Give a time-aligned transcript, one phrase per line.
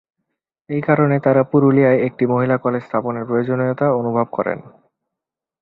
[0.69, 4.59] এই কারণে তাঁরা পুরুলিয়ায় একটি মহিলা কলেজ স্থাপনের প্রয়োজনীয়তা অনুভব করেন।